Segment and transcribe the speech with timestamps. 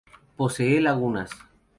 [0.35, 1.29] Posee lagunas.